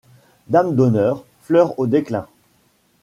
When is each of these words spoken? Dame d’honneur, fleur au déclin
Dame 0.47 0.75
d’honneur, 0.75 1.25
fleur 1.43 1.77
au 1.77 1.85
déclin 1.85 2.27